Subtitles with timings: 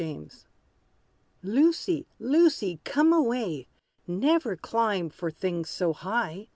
[0.01, 0.47] =Fanny Spy=
[1.43, 3.67] Lucy, Lucy, come away!
[4.07, 6.47] Never climb for things so high.